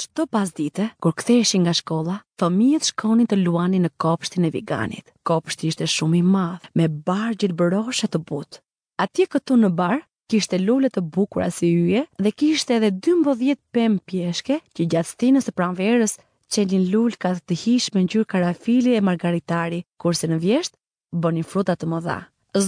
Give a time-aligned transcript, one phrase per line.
[0.00, 5.10] Çdo pasdite, kur ktheheshin nga shkolla, fëmijët shkonin të luani në kopshtin e viganit.
[5.28, 8.60] Kopshti ishte shumë i madh, me bar bëroshe të butë.
[9.04, 9.98] Atje këtu në bar
[10.30, 15.44] kishte lule të bukura si yje dhe kishte edhe 12 pemë pjeshke që gjatë stinës
[15.50, 16.16] së pranverës
[16.54, 20.78] çelin ka të hish me ngjyrë karafili e margaritari, kurse në vjeshtë,
[21.24, 22.18] bënin fruta të modha.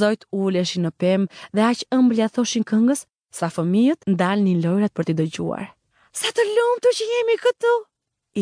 [0.01, 3.07] Zojt uleshin në pemë dhe aq ëmbël thoshin këngës
[3.41, 5.69] sa fëmijët ndalnin lojrat për të dëgjuar
[6.13, 7.73] sa të lumë të që jemi këtu,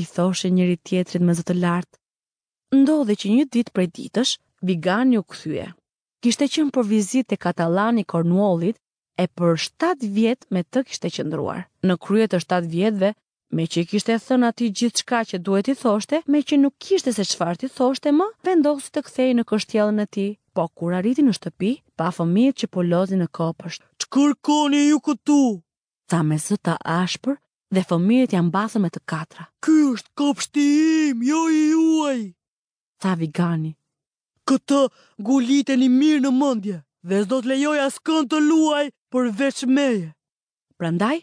[0.00, 1.96] i thoshe njëri tjetrit me zëtë lartë.
[2.80, 4.32] Ndodhe që një ditë prej ditësh,
[4.66, 5.68] Vigani u këthyje.
[6.22, 8.76] Kishte qënë për vizit e Katalani Kornuolit,
[9.22, 11.64] e për 7 vjetë me të kishte qëndruar.
[11.86, 13.12] Në kryet të 7 vjetëve,
[13.56, 16.76] me që i kishte thënë ati gjithë shka që duhet i thoshte, me që nuk
[16.84, 20.94] kishte se qëfar të thoshte më, vendosi të kthej në kështjelën e ti, po kur
[21.00, 23.82] arriti në shtëpi, pa fëmijët që po lozi në kopësht.
[24.02, 25.40] Të kërkoni ju këtu!
[26.10, 27.38] Ta me zëta ashpër,
[27.74, 29.44] dhe fëmijët janë bathur me të katra.
[29.64, 30.66] Ky është kopshti
[31.10, 32.20] im, jo i juaj.
[33.00, 33.72] Tha vigani.
[34.48, 34.80] Këtë
[35.28, 40.08] guliteni mirë në mëndje, dhe s'do të lejoj askën të luaj për veç meje.
[40.78, 41.18] Prandaj,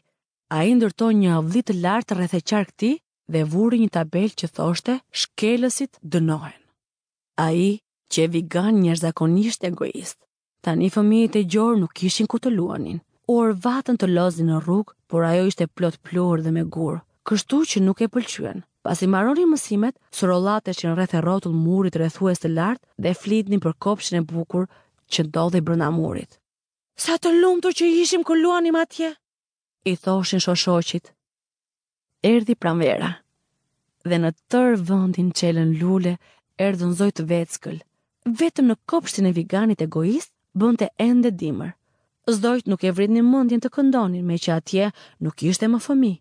[0.56, 2.92] a i një avdhit të lartë rreth e qarkë ti
[3.32, 6.62] dhe vuri një tabel që thoshte shkelësit dënohen.
[7.44, 7.70] A i
[8.12, 10.18] që vigan njërzakonisht egoist.
[10.64, 12.98] Tani fëmijët e gjorë nuk ishin ku të luanin,
[13.32, 17.58] orë vatën të lozi në rrugë, por ajo ishte plot pluhur dhe me gurë, kështu
[17.72, 18.64] që nuk e pëlqyen.
[18.88, 23.14] Pas i maroni mësimet, sorolate që në rreth e rotull murit rrethues të lartë dhe
[23.22, 24.70] flitni për kopshën e bukur
[25.12, 26.38] që ndodhe i brëna murit.
[26.96, 29.10] Sa të lumë të që ishim këlluan i matje,
[29.92, 31.12] i thoshin shoshoqit.
[32.32, 33.12] Erdi pramvera,
[34.08, 36.16] dhe në tërë vëndin qelen lule,
[36.58, 37.84] erdën zojtë veckëll,
[38.40, 41.77] vetëm në kopshën e viganit egoist, bënd ende dimër
[42.32, 44.90] zdojt nuk e vrit një mundin të këndonin me që atje
[45.24, 46.12] nuk ishte më fëmi,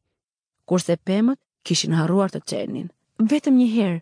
[0.66, 2.88] kurse pëmët kishin haruar të qenin.
[3.18, 4.00] Vetëm një herë,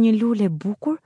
[0.00, 0.96] një lule bukur,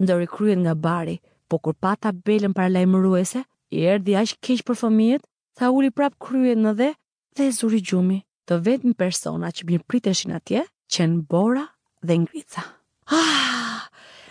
[0.00, 4.34] ndër i kryen nga bari, po kur pa ta belën para lajmëruese, i erdi aq
[4.44, 5.24] keq për fëmijët,
[5.56, 6.90] tha uli prap kryen në dhe,
[7.36, 11.64] dhe zuri gjumi, të vetë persona që mirë priteshin atje, qenë bora
[12.04, 12.66] dhe ngrica.
[13.08, 13.86] Ah,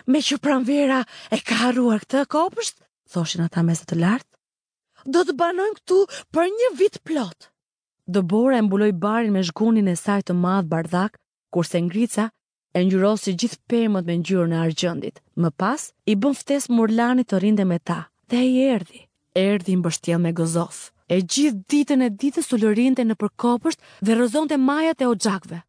[0.05, 1.01] me që pranvera
[1.33, 2.77] e ka haruar këtë kopësht,
[3.09, 4.32] thoshin ata mesat të lartë,
[5.09, 5.99] do të banojmë këtu
[6.33, 7.49] për një vit plot.
[8.07, 11.17] Dëbora e mbuloj barin me zhgunin e saj të madhë bardhak,
[11.53, 12.29] kurse ngrica
[12.75, 15.21] e njërosi gjithë pemët me ngjyrën e argjëndit.
[15.41, 17.99] Më pas, i bën ftesë Murlanit të rinde me ta,
[18.29, 19.05] dhe i erdi,
[19.37, 20.89] erdi i mbështjel me gëzof.
[21.13, 25.61] E gjithë ditën e ditës u lërinte në përkopësht dhe rëzonte majat e o gjakve.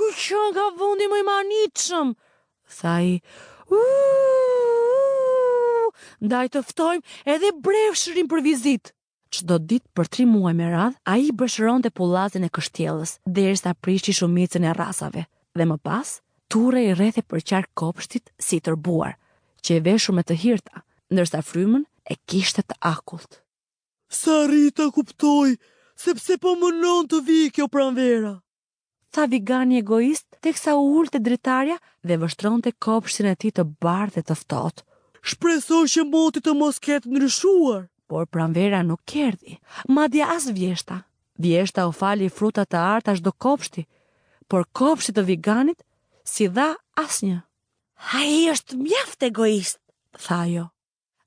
[0.00, 2.10] Kështë nga vundi më i manitëshëm,
[2.80, 3.16] sa i,
[3.70, 5.29] uuuu,
[6.26, 8.92] ndaj të ftojmë edhe brefshrin për vizitë.
[9.36, 11.30] Çdo ditë për 3 muaj me radh, ai
[11.84, 16.20] të pulazin e kështjellës derisa prishi shumicën e rrasave dhe më pas
[16.80, 19.14] i rreth e përqark kopshtit si tërbuar,
[19.62, 20.82] që e veshur me të hirta,
[21.14, 23.42] ndërsa frymën e kishte të akullt.
[24.20, 25.50] Sa rita kuptoj,
[25.94, 28.34] sepse po më non të vi kjo pranvera.
[29.14, 33.62] Tha vigani egoist, teksa u ullë të dritarja dhe vështron të kopshtin e ti të
[33.82, 34.82] bardhe të ftotë
[35.28, 37.82] shpresoj që moti të mos ketë ndryshuar.
[38.10, 39.58] Por pranvera nuk kerdi,
[39.88, 41.02] madje as vjeshta.
[41.38, 43.86] Vjeshta u fali frutat të arta do kopshti,
[44.50, 45.84] por kopshti të viganit
[46.24, 46.70] si dha
[47.04, 47.38] asnjë.
[48.16, 49.78] Ai është mjaft egoist,
[50.26, 50.62] tha jo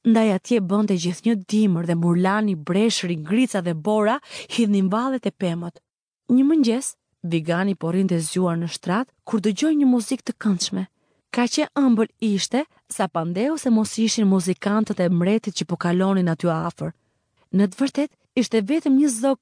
[0.10, 4.18] Ndaj atje bënte gjithnjë dimër dhe murlani, breshri, grica dhe bora
[4.52, 5.78] hidhnin vallet e pemët.
[6.36, 6.90] Një mëngjes,
[7.32, 10.84] vigani po rrinte zjuar në shtrat kur dëgjoi një muzikë të këndshme
[11.34, 12.60] ka që ëmbël ishte
[12.96, 16.92] sa pandeu se mos ishin muzikantët e mretit që po kalonin aty afër.
[17.58, 19.40] Në të vërtet, ishte vetëm një zok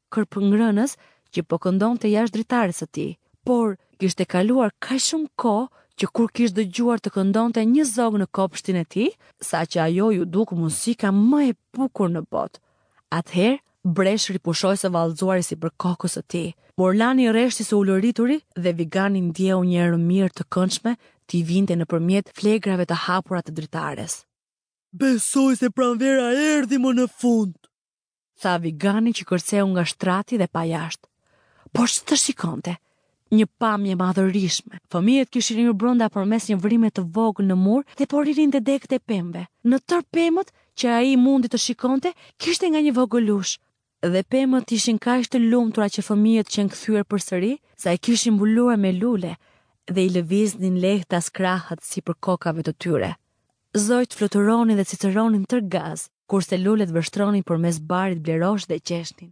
[0.47, 0.91] ngrënës
[1.33, 3.07] që po këndon të jash dritarës të ti,
[3.45, 3.67] por
[3.99, 5.53] kishte kaluar ka shumë ko
[5.99, 9.05] që kur kishtë dëgjuar të këndon të një zog në kopështin e ti,
[9.49, 12.59] sa që ajo ju dukë musika më e pukur në botë.
[13.19, 16.43] Atëherë, bresh ripushojse valzuari si për kokës e ti.
[16.77, 20.95] Morlani reshti se ulërituri dhe vigani ndjeu një erë mirë të këndshme
[21.27, 24.19] t'i vinte në përmjet flegrave të hapurat të dritares.
[24.93, 27.55] Besoj se pranvera erdi më në fund,
[28.41, 31.07] tha vigani që kërceu nga shtrati dhe pa jashtë.
[31.71, 32.73] Por që të shikonte?
[33.31, 34.81] Një pamje madhërishme.
[34.91, 38.33] Fëmijet kishin një brënda për mes një vrime të vogë në mur dhe por i
[38.35, 39.45] rinë dhe dekët e pembe.
[39.63, 43.55] Në tër pëmët që a i mundi të shikonte, kishte nga një vogëlush
[44.09, 47.49] dhe pemët ishin kaq të lumtura që fëmijët që këthyër kthyer përsëri,
[47.83, 49.33] sa i kishin mbuluar me lule
[49.93, 53.11] dhe i lëviznin të askrahat si për kokave të tyre.
[53.85, 59.31] Zojt fluturonin dhe citëronin tër gaz, kurse lulet vështronin për mes barit blerosh dhe qeshtin.